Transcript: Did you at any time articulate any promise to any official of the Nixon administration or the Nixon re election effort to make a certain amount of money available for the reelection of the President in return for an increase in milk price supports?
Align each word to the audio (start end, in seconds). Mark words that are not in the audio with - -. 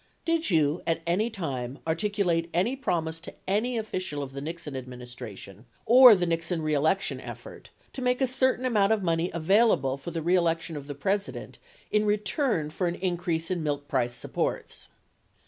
Did 0.25 0.49
you 0.49 0.81
at 0.87 1.03
any 1.05 1.29
time 1.29 1.77
articulate 1.85 2.49
any 2.55 2.75
promise 2.75 3.19
to 3.19 3.35
any 3.47 3.77
official 3.77 4.23
of 4.23 4.31
the 4.33 4.41
Nixon 4.41 4.75
administration 4.75 5.67
or 5.85 6.15
the 6.15 6.25
Nixon 6.25 6.63
re 6.63 6.73
election 6.73 7.19
effort 7.21 7.69
to 7.93 8.01
make 8.01 8.19
a 8.19 8.25
certain 8.25 8.65
amount 8.65 8.91
of 8.93 9.03
money 9.03 9.29
available 9.31 9.97
for 9.97 10.09
the 10.09 10.23
reelection 10.23 10.75
of 10.75 10.87
the 10.87 10.95
President 10.95 11.59
in 11.91 12.05
return 12.07 12.71
for 12.71 12.87
an 12.87 12.95
increase 12.95 13.51
in 13.51 13.61
milk 13.61 13.87
price 13.87 14.15
supports? 14.15 14.89